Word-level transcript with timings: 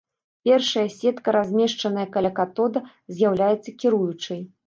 Першая 0.47 0.85
сетка, 0.93 1.33
размешчаная 1.35 2.07
каля 2.17 2.31
катода, 2.39 2.83
з'яўляецца 3.17 3.77
кіруючай. 3.85 4.45